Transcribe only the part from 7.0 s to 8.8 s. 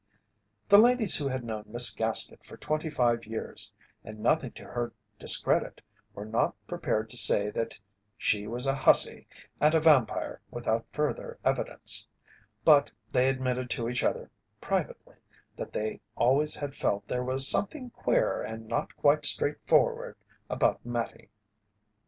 to say that she was a